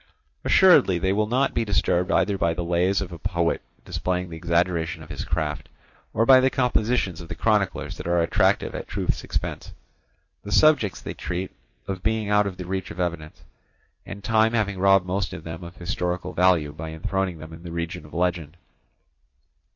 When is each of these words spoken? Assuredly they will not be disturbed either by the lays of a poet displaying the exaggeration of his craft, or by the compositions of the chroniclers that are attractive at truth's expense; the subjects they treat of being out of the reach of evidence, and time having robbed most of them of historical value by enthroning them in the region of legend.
Assuredly 0.43 0.97
they 0.97 1.13
will 1.13 1.27
not 1.27 1.53
be 1.53 1.63
disturbed 1.63 2.09
either 2.11 2.35
by 2.35 2.55
the 2.55 2.63
lays 2.63 3.01
of 3.01 3.11
a 3.11 3.19
poet 3.19 3.61
displaying 3.85 4.31
the 4.31 4.35
exaggeration 4.35 5.03
of 5.03 5.11
his 5.11 5.23
craft, 5.23 5.69
or 6.11 6.25
by 6.25 6.39
the 6.39 6.49
compositions 6.49 7.21
of 7.21 7.29
the 7.29 7.35
chroniclers 7.35 7.97
that 7.97 8.07
are 8.07 8.19
attractive 8.19 8.73
at 8.73 8.87
truth's 8.87 9.23
expense; 9.23 9.73
the 10.41 10.51
subjects 10.51 10.99
they 11.01 11.13
treat 11.13 11.51
of 11.87 12.01
being 12.01 12.29
out 12.31 12.47
of 12.47 12.57
the 12.57 12.65
reach 12.65 12.89
of 12.89 12.99
evidence, 12.99 13.43
and 14.03 14.23
time 14.23 14.53
having 14.53 14.79
robbed 14.79 15.05
most 15.05 15.33
of 15.33 15.43
them 15.43 15.63
of 15.63 15.75
historical 15.75 16.33
value 16.33 16.73
by 16.73 16.89
enthroning 16.89 17.37
them 17.37 17.53
in 17.53 17.61
the 17.61 17.71
region 17.71 18.03
of 18.03 18.11
legend. 18.11 18.57